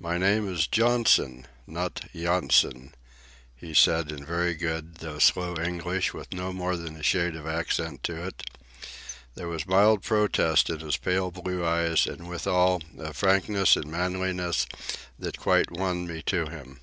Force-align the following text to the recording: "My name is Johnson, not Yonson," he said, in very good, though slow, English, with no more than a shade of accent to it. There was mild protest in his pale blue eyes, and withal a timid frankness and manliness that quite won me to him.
"My 0.00 0.16
name 0.16 0.50
is 0.50 0.66
Johnson, 0.66 1.46
not 1.66 2.06
Yonson," 2.14 2.94
he 3.54 3.74
said, 3.74 4.10
in 4.10 4.24
very 4.24 4.54
good, 4.54 4.94
though 4.94 5.18
slow, 5.18 5.56
English, 5.58 6.14
with 6.14 6.32
no 6.32 6.54
more 6.54 6.74
than 6.74 6.96
a 6.96 7.02
shade 7.02 7.36
of 7.36 7.46
accent 7.46 8.02
to 8.04 8.28
it. 8.28 8.46
There 9.34 9.48
was 9.48 9.66
mild 9.66 10.02
protest 10.04 10.70
in 10.70 10.80
his 10.80 10.96
pale 10.96 11.30
blue 11.30 11.62
eyes, 11.66 12.06
and 12.06 12.30
withal 12.30 12.76
a 12.76 12.80
timid 12.96 13.16
frankness 13.16 13.76
and 13.76 13.90
manliness 13.92 14.66
that 15.18 15.36
quite 15.38 15.70
won 15.70 16.06
me 16.06 16.22
to 16.22 16.46
him. 16.46 16.80